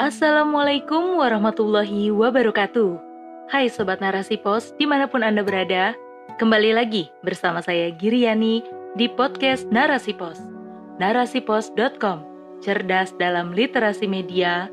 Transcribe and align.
Assalamualaikum 0.00 1.20
warahmatullahi 1.20 2.08
wabarakatuh. 2.08 2.96
Hai 3.52 3.68
Sobat 3.68 4.00
Narasi 4.00 4.40
Pos, 4.40 4.72
di 4.80 4.88
mana 4.88 5.04
pun 5.04 5.20
Anda 5.20 5.44
berada, 5.44 5.92
kembali 6.40 6.72
lagi 6.72 7.12
bersama 7.20 7.60
saya 7.60 7.92
Giriani 7.92 8.64
di 8.96 9.12
podcast 9.12 9.68
Narasi 9.68 10.16
Pos. 10.16 10.40
Narasipos.com, 10.96 12.24
cerdas 12.64 13.12
dalam 13.20 13.52
literasi 13.52 14.08
media, 14.08 14.72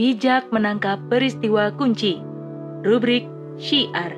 bijak 0.00 0.48
menangkap 0.48 0.96
peristiwa 1.12 1.68
kunci. 1.76 2.24
Rubrik 2.80 3.28
Syiar. 3.60 4.16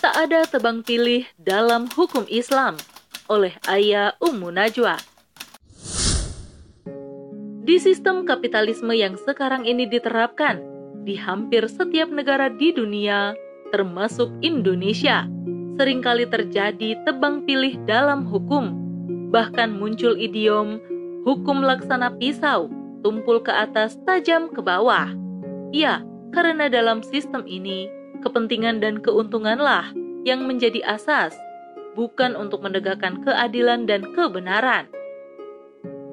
Tak 0.00 0.14
ada 0.16 0.48
tebang 0.48 0.80
pilih 0.80 1.28
dalam 1.36 1.84
hukum 1.92 2.24
Islam 2.32 2.80
oleh 3.28 3.52
Ayah 3.68 4.16
Ummu 4.24 4.48
Najwa. 4.48 5.17
Di 7.68 7.76
sistem 7.76 8.24
kapitalisme 8.24 8.96
yang 8.96 9.20
sekarang 9.28 9.68
ini 9.68 9.84
diterapkan 9.84 10.56
di 11.04 11.20
hampir 11.20 11.68
setiap 11.68 12.08
negara 12.08 12.48
di 12.48 12.72
dunia, 12.72 13.36
termasuk 13.68 14.32
Indonesia, 14.40 15.28
sering 15.76 16.00
kali 16.00 16.24
terjadi 16.24 16.96
tebang 17.04 17.44
pilih 17.44 17.76
dalam 17.84 18.24
hukum. 18.24 18.72
Bahkan 19.28 19.76
muncul 19.76 20.16
idiom 20.16 20.80
hukum 21.28 21.60
laksana 21.60 22.16
pisau, 22.16 22.72
tumpul 23.04 23.44
ke 23.44 23.52
atas, 23.52 24.00
tajam 24.08 24.48
ke 24.48 24.64
bawah. 24.64 25.12
Ya, 25.68 26.00
karena 26.32 26.72
dalam 26.72 27.04
sistem 27.04 27.44
ini, 27.44 27.84
kepentingan 28.24 28.80
dan 28.80 29.04
keuntunganlah 29.04 29.92
yang 30.24 30.48
menjadi 30.48 30.80
asas, 30.88 31.36
bukan 31.92 32.32
untuk 32.32 32.64
menegakkan 32.64 33.20
keadilan 33.28 33.84
dan 33.84 34.08
kebenaran. 34.16 34.88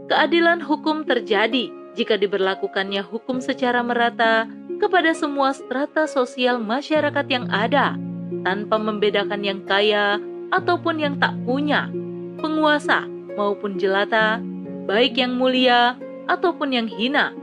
Keadilan 0.06 0.62
hukum 0.62 1.02
terjadi 1.02 1.74
jika 1.98 2.14
diberlakukannya 2.14 3.02
hukum 3.02 3.42
secara 3.42 3.82
merata 3.82 4.46
kepada 4.78 5.18
semua 5.18 5.50
strata 5.50 6.06
sosial 6.06 6.62
masyarakat 6.62 7.26
yang 7.26 7.50
ada, 7.50 7.98
tanpa 8.46 8.78
membedakan 8.78 9.42
yang 9.42 9.66
kaya 9.66 10.22
ataupun 10.54 11.02
yang 11.02 11.16
tak 11.18 11.34
punya, 11.42 11.90
penguasa 12.38 13.10
maupun 13.34 13.82
jelata, 13.82 14.38
baik 14.86 15.18
yang 15.18 15.42
mulia 15.42 15.98
ataupun 16.30 16.70
yang 16.76 16.86
hina, 16.86 17.34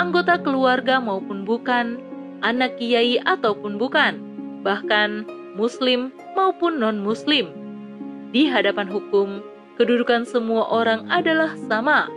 anggota 0.00 0.40
keluarga 0.40 0.96
maupun 1.04 1.44
bukan, 1.44 2.00
anak 2.40 2.80
kiai 2.80 3.20
ataupun 3.20 3.76
bukan, 3.76 4.16
bahkan 4.64 5.28
muslim 5.60 6.08
maupun 6.32 6.80
non-muslim. 6.80 7.52
Di 8.32 8.48
hadapan 8.48 8.88
hukum, 8.88 9.44
kedudukan 9.78 10.26
semua 10.26 10.66
orang 10.68 11.06
adalah 11.08 11.54
sama. 11.70 12.10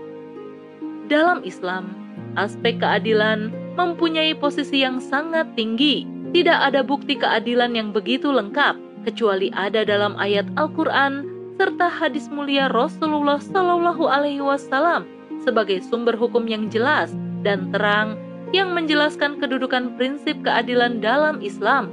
Dalam 1.07 1.45
Islam, 1.45 1.93
aspek 2.33 2.81
keadilan 2.81 3.53
mempunyai 3.77 4.33
posisi 4.35 4.81
yang 4.81 4.97
sangat 4.97 5.47
tinggi. 5.53 6.09
Tidak 6.33 6.57
ada 6.57 6.81
bukti 6.81 7.15
keadilan 7.15 7.77
yang 7.77 7.93
begitu 7.93 8.33
lengkap 8.33 8.75
kecuali 9.05 9.53
ada 9.53 9.85
dalam 9.85 10.17
ayat 10.17 10.47
Al-Qur'an 10.57 11.27
serta 11.59 11.91
hadis 11.91 12.31
mulia 12.31 12.71
Rasulullah 12.71 13.37
Shallallahu 13.37 14.07
alaihi 14.09 14.41
wasallam 14.41 15.05
sebagai 15.43 15.83
sumber 15.83 16.15
hukum 16.15 16.47
yang 16.47 16.71
jelas 16.71 17.11
dan 17.45 17.69
terang 17.75 18.15
yang 18.55 18.71
menjelaskan 18.71 19.37
kedudukan 19.37 19.93
prinsip 19.99 20.39
keadilan 20.41 21.03
dalam 21.03 21.43
Islam 21.43 21.91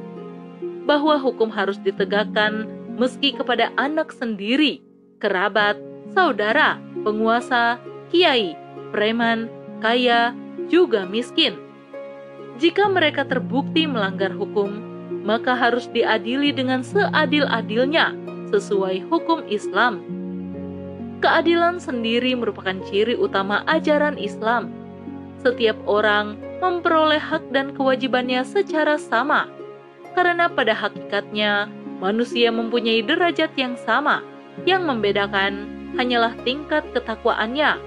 bahwa 0.87 1.19
hukum 1.19 1.51
harus 1.51 1.77
ditegakkan 1.83 2.71
meski 2.97 3.35
kepada 3.35 3.75
anak 3.77 4.15
sendiri 4.15 4.81
kerabat, 5.19 5.75
saudara, 6.15 6.79
penguasa, 7.03 7.83
kiai, 8.11 8.55
preman, 8.95 9.51
kaya, 9.83 10.33
juga 10.71 11.05
miskin. 11.07 11.59
Jika 12.59 12.91
mereka 12.91 13.27
terbukti 13.27 13.87
melanggar 13.87 14.35
hukum, 14.35 14.83
maka 15.23 15.55
harus 15.55 15.87
diadili 15.91 16.51
dengan 16.55 16.83
seadil-adilnya 16.83 18.15
sesuai 18.51 19.07
hukum 19.11 19.45
Islam. 19.47 20.03
Keadilan 21.19 21.83
sendiri 21.83 22.35
merupakan 22.39 22.79
ciri 22.87 23.19
utama 23.19 23.67
ajaran 23.67 24.15
Islam. 24.19 24.71
Setiap 25.43 25.79
orang 25.87 26.39
memperoleh 26.59 27.23
hak 27.23 27.55
dan 27.55 27.75
kewajibannya 27.75 28.43
secara 28.43 28.99
sama, 28.99 29.47
karena 30.15 30.51
pada 30.51 30.75
hakikatnya 30.75 31.71
manusia 32.03 32.51
mempunyai 32.51 33.03
derajat 33.03 33.55
yang 33.55 33.79
sama 33.79 34.23
yang 34.65 34.87
membedakan 34.87 35.69
hanyalah 35.95 36.35
tingkat 36.43 36.87
ketakwaannya. 36.97 37.79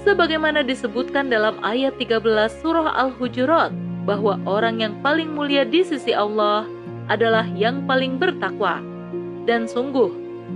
Sebagaimana 0.00 0.64
disebutkan 0.64 1.28
dalam 1.28 1.60
ayat 1.60 2.00
13 2.00 2.24
surah 2.64 2.88
Al-Hujurat 2.96 3.68
bahwa 4.08 4.40
orang 4.48 4.80
yang 4.80 4.94
paling 5.04 5.28
mulia 5.28 5.68
di 5.68 5.84
sisi 5.84 6.16
Allah 6.16 6.64
adalah 7.12 7.44
yang 7.52 7.84
paling 7.84 8.16
bertakwa. 8.16 8.80
Dan 9.44 9.68
sungguh, 9.68 10.08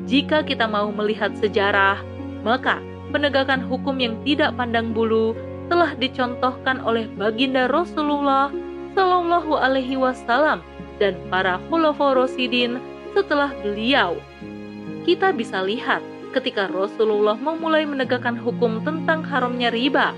jika 0.09 0.41
kita 0.41 0.65
mau 0.65 0.89
melihat 0.89 1.37
sejarah, 1.37 2.01
maka 2.41 2.81
penegakan 3.13 3.61
hukum 3.69 4.01
yang 4.01 4.17
tidak 4.25 4.57
pandang 4.57 4.97
bulu 4.97 5.37
telah 5.69 5.93
dicontohkan 5.97 6.81
oleh 6.85 7.09
baginda 7.17 7.69
Rasulullah 7.69 8.53
Shallallahu 8.93 9.59
Alaihi 9.59 9.97
Wasallam 9.97 10.61
dan 11.03 11.19
para 11.33 11.59
khulafaur 11.67 12.15
rasyidin 12.15 12.79
setelah 13.17 13.51
beliau 13.63 14.19
kita 15.05 15.31
bisa 15.37 15.61
lihat 15.61 16.01
ketika 16.33 16.67
Rasulullah 16.67 17.39
memulai 17.39 17.87
menegakkan 17.87 18.35
hukum 18.35 18.83
tentang 18.83 19.23
haramnya 19.23 19.71
riba, 19.71 20.11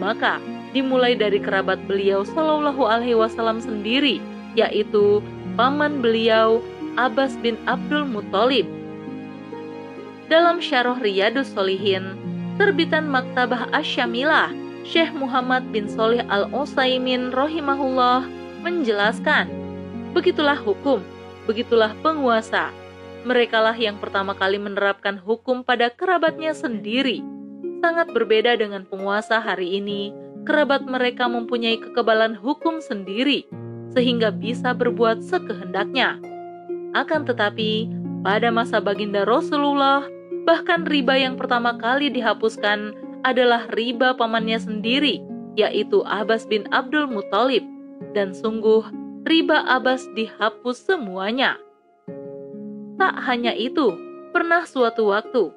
maka 0.00 0.40
dimulai 0.72 1.18
dari 1.18 1.42
kerabat 1.42 1.82
beliau 1.84 2.24
Shallallahu 2.24 2.80
Alaihi 2.86 3.18
Wasallam 3.18 3.60
sendiri, 3.60 4.22
yaitu 4.56 5.20
paman 5.58 6.00
beliau 6.00 6.64
Abbas 6.96 7.36
bin 7.44 7.58
Abdul 7.68 8.08
Muthalib. 8.08 8.64
Dalam 10.30 10.62
Syarah 10.62 11.02
Riyadus 11.02 11.50
Solihin, 11.52 12.14
terbitan 12.54 13.10
Maktabah 13.10 13.66
Asyamilah, 13.74 14.54
Syekh 14.86 15.10
Muhammad 15.12 15.68
bin 15.74 15.90
Solih 15.90 16.22
Al-Utsaimin 16.30 17.34
rahimahullah 17.34 18.24
menjelaskan, 18.62 19.50
begitulah 20.14 20.56
hukum, 20.56 21.02
begitulah 21.50 21.92
penguasa, 22.00 22.70
merekalah 23.24 23.76
yang 23.76 24.00
pertama 24.00 24.32
kali 24.36 24.56
menerapkan 24.56 25.20
hukum 25.20 25.62
pada 25.62 25.92
kerabatnya 25.92 26.56
sendiri. 26.56 27.20
Sangat 27.80 28.12
berbeda 28.12 28.56
dengan 28.60 28.84
penguasa 28.84 29.40
hari 29.40 29.80
ini, 29.80 30.12
kerabat 30.44 30.84
mereka 30.84 31.28
mempunyai 31.28 31.80
kekebalan 31.80 32.36
hukum 32.36 32.80
sendiri, 32.84 33.48
sehingga 33.92 34.32
bisa 34.32 34.76
berbuat 34.76 35.24
sekehendaknya. 35.24 36.20
Akan 36.92 37.24
tetapi, 37.24 37.88
pada 38.20 38.52
masa 38.52 38.82
baginda 38.82 39.24
Rasulullah, 39.24 40.04
bahkan 40.44 40.84
riba 40.84 41.16
yang 41.16 41.40
pertama 41.40 41.78
kali 41.78 42.12
dihapuskan 42.12 42.92
adalah 43.24 43.68
riba 43.72 44.16
pamannya 44.16 44.60
sendiri, 44.60 45.20
yaitu 45.56 46.04
Abbas 46.04 46.44
bin 46.48 46.68
Abdul 46.72 47.08
Muthalib. 47.08 47.64
Dan 48.16 48.32
sungguh, 48.32 48.84
riba 49.28 49.64
Abbas 49.68 50.08
dihapus 50.16 50.88
semuanya. 50.88 51.60
Tak 53.00 53.16
hanya 53.24 53.56
itu, 53.56 53.96
pernah 54.36 54.68
suatu 54.68 55.08
waktu 55.08 55.48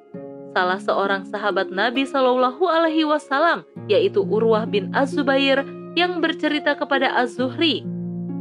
salah 0.54 0.78
seorang 0.78 1.26
sahabat 1.26 1.68
Nabi 1.68 2.06
Shallallahu 2.06 2.62
Alaihi 2.70 3.02
Wasallam, 3.02 3.66
yaitu 3.90 4.22
Urwah 4.22 4.64
bin 4.64 4.94
Az-Zubair, 4.94 5.66
yang 5.98 6.22
bercerita 6.22 6.78
kepada 6.78 7.10
Az-Zuhri 7.14 7.86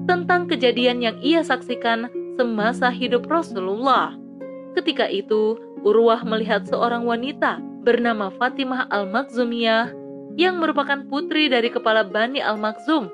tentang 0.09 0.49
kejadian 0.49 1.01
yang 1.01 1.17
ia 1.21 1.41
saksikan 1.41 2.09
semasa 2.37 2.89
hidup 2.89 3.25
Rasulullah. 3.29 4.13
Ketika 4.77 5.09
itu, 5.09 5.57
Urwah 5.83 6.23
melihat 6.23 6.65
seorang 6.65 7.03
wanita 7.03 7.61
bernama 7.83 8.31
Fatimah 8.39 8.87
Al-Makhzumiyah 8.89 9.91
yang 10.39 10.57
merupakan 10.57 11.05
putri 11.11 11.51
dari 11.51 11.69
kepala 11.69 12.07
Bani 12.07 12.41
Al-Makhzum, 12.41 13.11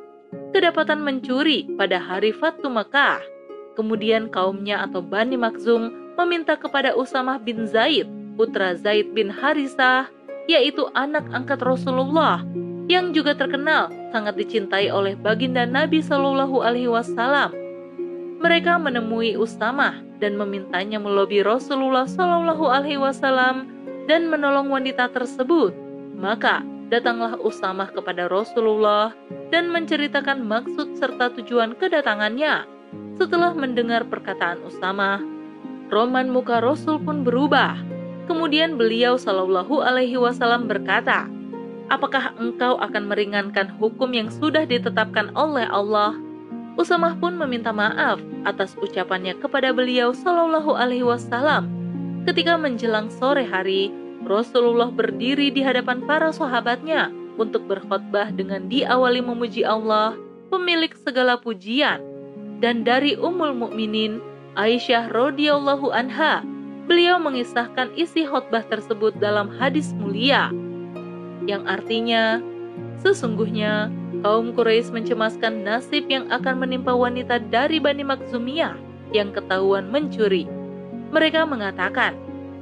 kedapatan 0.55 1.03
mencuri 1.03 1.67
pada 1.75 1.99
hari 1.99 2.31
Fatu 2.31 2.71
Makkah. 2.71 3.19
Kemudian 3.79 4.27
kaumnya 4.27 4.83
atau 4.83 4.99
Bani 4.99 5.39
Makzum 5.39 5.95
meminta 6.19 6.59
kepada 6.59 6.99
Usamah 6.99 7.39
bin 7.39 7.63
Zaid, 7.63 8.11
putra 8.35 8.75
Zaid 8.75 9.15
bin 9.15 9.31
Harisah, 9.31 10.11
yaitu 10.51 10.91
anak 10.99 11.23
angkat 11.31 11.63
Rasulullah, 11.63 12.43
yang 12.91 13.15
juga 13.15 13.39
terkenal 13.39 13.87
sangat 14.11 14.35
dicintai 14.35 14.91
oleh 14.91 15.15
baginda 15.15 15.63
Nabi 15.63 16.03
Shallallahu 16.03 16.59
Alaihi 16.59 16.91
Wasallam. 16.91 17.55
Mereka 18.43 18.83
menemui 18.83 19.39
Usamah 19.39 19.95
dan 20.19 20.35
memintanya 20.35 20.99
melobi 20.99 21.39
Rasulullah 21.39 22.03
Shallallahu 22.03 22.67
Alaihi 22.67 22.99
Wasallam 22.99 23.63
dan 24.11 24.27
menolong 24.27 24.67
wanita 24.67 25.07
tersebut. 25.15 25.71
Maka 26.19 26.67
datanglah 26.91 27.39
Usamah 27.39 27.95
kepada 27.95 28.27
Rasulullah 28.27 29.15
dan 29.55 29.71
menceritakan 29.71 30.43
maksud 30.43 30.99
serta 30.99 31.31
tujuan 31.39 31.79
kedatangannya. 31.79 32.78
Setelah 33.19 33.51
mendengar 33.53 34.07
perkataan 34.07 34.63
Usama, 34.63 35.19
roman 35.91 36.31
muka 36.31 36.63
Rasul 36.63 37.01
pun 37.03 37.27
berubah. 37.27 37.77
Kemudian 38.29 38.77
beliau 38.77 39.17
Shallallahu 39.17 39.81
Alaihi 39.81 40.15
Wasallam 40.15 40.69
berkata, 40.69 41.25
Apakah 41.89 42.37
engkau 42.37 42.77
akan 42.77 43.09
meringankan 43.09 43.65
hukum 43.81 44.13
yang 44.13 44.29
sudah 44.29 44.69
ditetapkan 44.69 45.33
oleh 45.33 45.65
Allah? 45.65 46.13
Usamah 46.77 47.17
pun 47.17 47.33
meminta 47.33 47.73
maaf 47.73 48.21
atas 48.45 48.77
ucapannya 48.77 49.35
kepada 49.41 49.73
beliau 49.73 50.13
Shallallahu 50.13 50.77
Alaihi 50.77 51.03
Wasallam. 51.03 51.65
Ketika 52.29 52.61
menjelang 52.61 53.09
sore 53.09 53.41
hari, 53.41 53.89
Rasulullah 54.21 54.93
berdiri 54.93 55.49
di 55.49 55.65
hadapan 55.65 56.05
para 56.05 56.29
sahabatnya 56.29 57.09
untuk 57.41 57.65
berkhutbah 57.65 58.29
dengan 58.35 58.69
diawali 58.69 59.25
memuji 59.25 59.65
Allah, 59.65 60.13
pemilik 60.53 60.93
segala 60.93 61.41
pujian. 61.41 62.18
Dan 62.59 62.83
dari 62.83 63.15
Ummul 63.15 63.55
Mukminin 63.55 64.19
Aisyah 64.59 65.15
radhiyallahu 65.15 65.95
anha 65.95 66.43
beliau 66.91 67.15
mengisahkan 67.21 67.95
isi 67.95 68.27
khutbah 68.27 68.67
tersebut 68.67 69.15
dalam 69.21 69.47
hadis 69.47 69.95
mulia, 69.95 70.51
yang 71.47 71.63
artinya, 71.65 72.43
sesungguhnya 72.99 73.87
kaum 74.21 74.51
Quraisy 74.51 74.91
mencemaskan 74.91 75.63
nasib 75.63 76.05
yang 76.11 76.27
akan 76.29 76.61
menimpa 76.61 76.91
wanita 76.91 77.39
dari 77.47 77.79
Bani 77.79 78.03
Maksumiyah 78.03 78.75
yang 79.15 79.31
ketahuan 79.31 79.87
mencuri. 79.89 80.45
Mereka 81.09 81.47
mengatakan, 81.49 82.13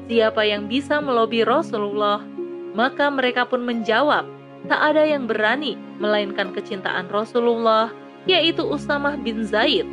siapa 0.07 0.45
yang 0.45 0.71
bisa 0.71 1.03
melobi 1.03 1.43
Rasulullah, 1.43 2.23
maka 2.71 3.11
mereka 3.11 3.43
pun 3.43 3.65
menjawab, 3.65 4.23
tak 4.71 4.79
ada 4.93 5.03
yang 5.03 5.27
berani 5.27 5.75
melainkan 5.99 6.55
kecintaan 6.55 7.11
Rasulullah, 7.11 7.91
yaitu 8.27 8.61
Usamah 8.61 9.15
bin 9.17 9.47
Zaid 9.47 9.87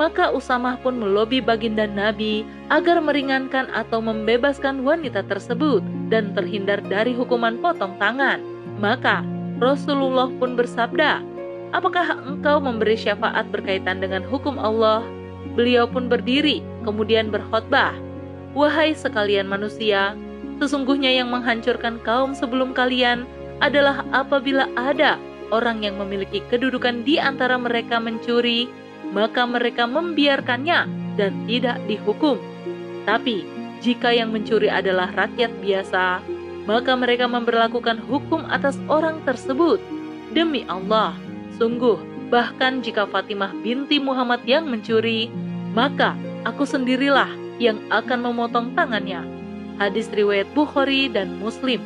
maka 0.00 0.32
Usamah 0.32 0.80
pun 0.80 0.96
melobi 0.96 1.44
baginda 1.44 1.84
Nabi 1.84 2.46
agar 2.72 3.04
meringankan 3.04 3.68
atau 3.74 4.00
membebaskan 4.00 4.80
wanita 4.80 5.20
tersebut 5.28 5.84
dan 6.08 6.32
terhindar 6.32 6.80
dari 6.88 7.12
hukuman 7.12 7.60
potong 7.60 7.92
tangan. 8.00 8.40
Maka 8.80 9.20
Rasulullah 9.60 10.32
pun 10.40 10.56
bersabda, 10.56 11.20
Apakah 11.70 12.16
engkau 12.26 12.58
memberi 12.58 12.96
syafaat 12.96 13.46
berkaitan 13.52 14.02
dengan 14.02 14.24
hukum 14.24 14.56
Allah? 14.56 15.04
Beliau 15.52 15.84
pun 15.84 16.08
berdiri, 16.08 16.64
kemudian 16.82 17.28
berkhutbah, 17.28 17.92
Wahai 18.56 18.96
sekalian 18.96 19.46
manusia, 19.46 20.18
sesungguhnya 20.58 21.12
yang 21.12 21.30
menghancurkan 21.30 22.02
kaum 22.02 22.34
sebelum 22.34 22.74
kalian 22.74 23.28
adalah 23.62 24.02
apabila 24.10 24.66
ada 24.74 25.20
orang 25.50 25.86
yang 25.86 25.98
memiliki 25.98 26.42
kedudukan 26.48 27.02
di 27.06 27.18
antara 27.18 27.58
mereka 27.58 27.98
mencuri, 27.98 28.70
maka 29.10 29.44
mereka 29.44 29.84
membiarkannya 29.84 30.86
dan 31.18 31.32
tidak 31.46 31.78
dihukum. 31.90 32.38
Tapi 33.04 33.44
jika 33.82 34.14
yang 34.14 34.30
mencuri 34.30 34.70
adalah 34.70 35.10
rakyat 35.12 35.50
biasa, 35.60 36.22
maka 36.68 36.92
mereka 36.94 37.26
memperlakukan 37.26 37.98
hukum 38.06 38.46
atas 38.48 38.78
orang 38.86 39.20
tersebut. 39.26 39.82
Demi 40.30 40.62
Allah, 40.70 41.18
sungguh 41.58 41.98
bahkan 42.30 42.78
jika 42.80 43.10
Fatimah 43.10 43.50
binti 43.60 43.98
Muhammad 43.98 44.46
yang 44.46 44.70
mencuri, 44.70 45.26
maka 45.74 46.14
aku 46.46 46.62
sendirilah 46.62 47.28
yang 47.58 47.82
akan 47.90 48.30
memotong 48.30 48.72
tangannya. 48.78 49.26
Hadis 49.76 50.06
riwayat 50.12 50.46
Bukhari 50.54 51.10
dan 51.10 51.40
Muslim. 51.42 51.82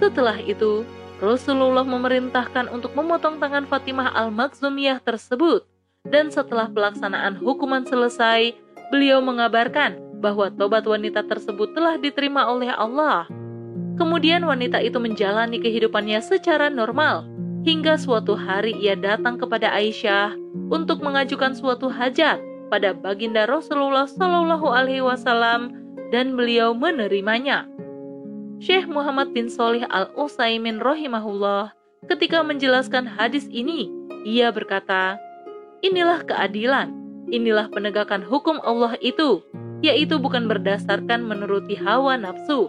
Setelah 0.00 0.40
itu, 0.42 0.82
Rasulullah 1.18 1.82
memerintahkan 1.82 2.70
untuk 2.70 2.94
memotong 2.94 3.42
tangan 3.42 3.66
Fatimah 3.66 4.14
al-Maksumiyah 4.14 5.02
tersebut. 5.02 5.66
Dan 6.06 6.30
setelah 6.30 6.70
pelaksanaan 6.70 7.36
hukuman 7.42 7.82
selesai, 7.84 8.54
beliau 8.94 9.18
mengabarkan 9.18 9.98
bahwa 10.22 10.50
tobat 10.50 10.86
wanita 10.86 11.26
tersebut 11.26 11.74
telah 11.74 11.98
diterima 11.98 12.46
oleh 12.46 12.70
Allah. 12.70 13.26
Kemudian 13.98 14.46
wanita 14.46 14.78
itu 14.78 15.02
menjalani 15.02 15.58
kehidupannya 15.58 16.22
secara 16.22 16.70
normal, 16.70 17.26
hingga 17.66 17.98
suatu 17.98 18.38
hari 18.38 18.78
ia 18.78 18.94
datang 18.94 19.36
kepada 19.36 19.74
Aisyah 19.74 20.38
untuk 20.70 21.02
mengajukan 21.02 21.52
suatu 21.58 21.90
hajat 21.90 22.38
pada 22.70 22.94
baginda 22.94 23.44
Rasulullah 23.50 24.06
Shallallahu 24.06 24.70
Alaihi 24.70 25.02
Wasallam 25.02 25.74
dan 26.14 26.38
beliau 26.38 26.72
menerimanya. 26.72 27.66
Syekh 28.58 28.90
Muhammad 28.90 29.30
bin 29.30 29.46
Solih 29.46 29.86
Al-Utsaimin 29.86 30.82
rahimahullah 30.82 31.70
ketika 32.10 32.42
menjelaskan 32.42 33.06
hadis 33.06 33.46
ini, 33.54 33.86
ia 34.26 34.50
berkata, 34.50 35.14
"Inilah 35.78 36.26
keadilan, 36.26 36.90
inilah 37.30 37.70
penegakan 37.70 38.26
hukum 38.26 38.58
Allah 38.66 38.98
itu, 38.98 39.46
yaitu 39.78 40.18
bukan 40.18 40.50
berdasarkan 40.50 41.22
menuruti 41.22 41.78
hawa 41.78 42.18
nafsu." 42.18 42.66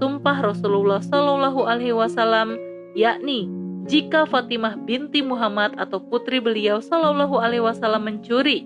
Sumpah 0.00 0.40
Rasulullah 0.40 1.04
Shallallahu 1.04 1.68
alaihi 1.68 1.92
wasallam, 1.92 2.56
yakni 2.96 3.52
jika 3.84 4.24
Fatimah 4.24 4.80
binti 4.88 5.20
Muhammad 5.20 5.76
atau 5.76 6.00
putri 6.00 6.40
beliau 6.40 6.80
Shallallahu 6.80 7.36
alaihi 7.36 7.60
wasallam 7.60 8.08
mencuri 8.08 8.64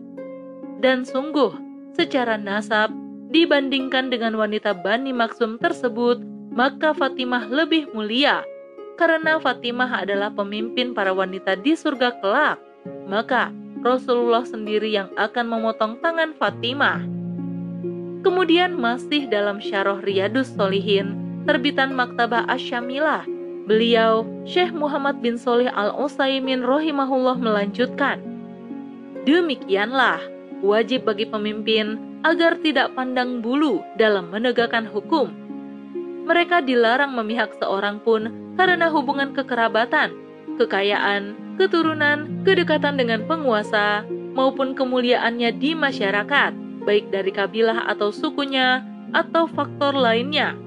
dan 0.78 1.02
sungguh 1.02 1.50
secara 1.98 2.38
nasab 2.38 2.94
dibandingkan 3.34 4.14
dengan 4.14 4.38
wanita 4.38 4.70
Bani 4.70 5.10
Maksum 5.10 5.58
tersebut 5.58 6.33
maka 6.52 6.92
Fatimah 6.92 7.48
lebih 7.48 7.88
mulia 7.94 8.44
karena 8.94 9.42
Fatimah 9.42 10.06
adalah 10.06 10.30
pemimpin 10.30 10.94
para 10.94 11.10
wanita 11.10 11.58
di 11.58 11.74
surga 11.74 12.14
kelak. 12.22 12.58
Maka 13.10 13.50
Rasulullah 13.84 14.46
sendiri 14.46 14.94
yang 14.94 15.10
akan 15.18 15.44
memotong 15.50 16.00
tangan 16.00 16.32
Fatimah. 16.38 17.04
Kemudian 18.24 18.80
masih 18.80 19.28
dalam 19.28 19.60
Syarah 19.60 20.00
Riyadus 20.00 20.48
Solihin, 20.56 21.20
terbitan 21.44 21.92
Maktabah 21.92 22.48
Asyamilah, 22.48 23.28
beliau 23.68 24.24
Syekh 24.48 24.72
Muhammad 24.72 25.20
bin 25.20 25.36
Solih 25.36 25.68
Al-Utsaimin 25.68 26.64
rahimahullah 26.64 27.36
melanjutkan, 27.36 28.24
Demikianlah 29.28 30.20
wajib 30.64 31.04
bagi 31.04 31.28
pemimpin 31.28 32.00
agar 32.24 32.56
tidak 32.64 32.96
pandang 32.96 33.44
bulu 33.44 33.84
dalam 34.00 34.32
menegakkan 34.32 34.88
hukum, 34.88 35.28
mereka 36.24 36.64
dilarang 36.64 37.12
memihak 37.12 37.52
seorang 37.60 38.00
pun 38.00 38.32
karena 38.56 38.88
hubungan 38.88 39.36
kekerabatan, 39.36 40.16
kekayaan, 40.56 41.36
keturunan, 41.60 42.42
kedekatan 42.42 42.96
dengan 42.96 43.28
penguasa, 43.28 44.02
maupun 44.34 44.72
kemuliaannya 44.72 45.54
di 45.60 45.76
masyarakat, 45.76 46.52
baik 46.82 47.12
dari 47.12 47.30
kabilah 47.30 47.86
atau 47.92 48.10
sukunya, 48.10 48.82
atau 49.14 49.46
faktor 49.46 49.94
lainnya. 49.94 50.58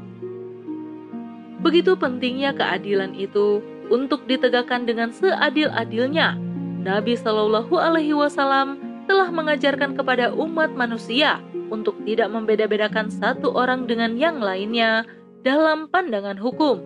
Begitu 1.59 1.97
pentingnya 1.99 2.55
keadilan 2.55 3.17
itu 3.17 3.59
untuk 3.91 4.23
ditegakkan 4.29 4.87
dengan 4.87 5.11
seadil-adilnya. 5.11 6.39
Nabi 6.85 7.19
Shallallahu 7.19 7.75
Alaihi 7.75 8.15
Wasallam 8.15 8.79
telah 9.09 9.27
mengajarkan 9.31 9.95
kepada 9.97 10.31
umat 10.35 10.71
manusia 10.75 11.43
untuk 11.67 11.99
tidak 12.07 12.31
membeda-bedakan 12.31 13.11
satu 13.11 13.51
orang 13.51 13.89
dengan 13.89 14.15
yang 14.15 14.39
lainnya, 14.39 15.03
dalam 15.47 15.87
pandangan 15.87 16.35
hukum, 16.35 16.83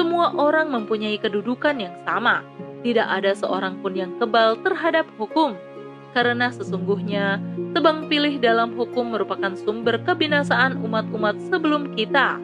semua 0.00 0.32
orang 0.32 0.72
mempunyai 0.72 1.20
kedudukan 1.20 1.76
yang 1.76 1.92
sama. 2.08 2.40
Tidak 2.80 3.04
ada 3.04 3.36
seorang 3.36 3.84
pun 3.84 3.92
yang 3.92 4.16
kebal 4.16 4.56
terhadap 4.64 5.04
hukum, 5.20 5.52
karena 6.16 6.48
sesungguhnya 6.48 7.36
tebang 7.76 8.08
pilih 8.08 8.40
dalam 8.40 8.72
hukum 8.80 9.12
merupakan 9.12 9.52
sumber 9.52 10.00
kebinasaan 10.08 10.80
umat-umat 10.80 11.36
sebelum 11.52 11.92
kita. 11.92 12.40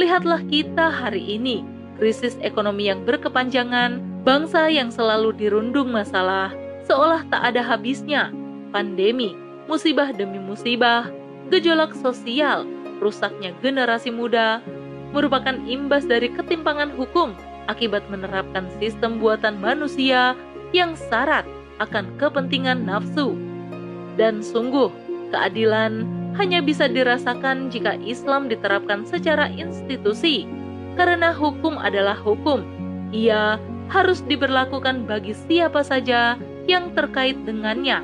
Lihatlah 0.00 0.40
kita 0.48 0.88
hari 0.88 1.36
ini, 1.36 1.60
krisis 2.00 2.40
ekonomi 2.40 2.88
yang 2.88 3.04
berkepanjangan, 3.04 4.00
bangsa 4.24 4.72
yang 4.72 4.88
selalu 4.88 5.36
dirundung 5.36 5.92
masalah, 5.92 6.56
seolah 6.88 7.20
tak 7.28 7.52
ada 7.52 7.60
habisnya, 7.60 8.32
pandemi, 8.72 9.36
musibah 9.68 10.08
demi 10.08 10.40
musibah, 10.40 11.12
gejolak 11.52 11.92
sosial, 12.00 12.64
rusaknya 13.02 13.54
generasi 13.62 14.10
muda 14.12 14.62
merupakan 15.14 15.54
imbas 15.64 16.04
dari 16.04 16.26
ketimpangan 16.30 16.90
hukum 16.94 17.34
akibat 17.70 18.04
menerapkan 18.10 18.66
sistem 18.82 19.22
buatan 19.22 19.56
manusia 19.62 20.34
yang 20.74 20.98
syarat 20.98 21.46
akan 21.78 22.10
kepentingan 22.18 22.84
nafsu. 22.84 23.34
Dan 24.14 24.42
sungguh, 24.42 24.90
keadilan 25.34 26.06
hanya 26.34 26.62
bisa 26.62 26.90
dirasakan 26.90 27.70
jika 27.70 27.94
Islam 28.02 28.50
diterapkan 28.50 29.06
secara 29.06 29.50
institusi, 29.50 30.46
karena 30.98 31.30
hukum 31.34 31.78
adalah 31.78 32.18
hukum. 32.18 32.62
Ia 33.14 33.58
harus 33.90 34.22
diberlakukan 34.26 35.06
bagi 35.06 35.34
siapa 35.34 35.86
saja 35.86 36.34
yang 36.66 36.90
terkait 36.98 37.38
dengannya. 37.46 38.02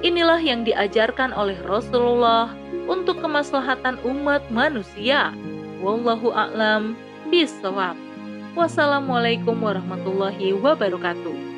Inilah 0.00 0.38
yang 0.38 0.62
diajarkan 0.62 1.34
oleh 1.34 1.58
Rasulullah 1.66 2.54
untuk 2.88 3.20
kemaslahatan 3.20 4.00
umat 4.02 4.42
manusia. 4.48 5.36
Wallahu 5.84 6.32
a'lam 6.32 6.96
bishawab. 7.28 7.94
Wassalamualaikum 8.56 9.60
warahmatullahi 9.60 10.56
wabarakatuh. 10.56 11.57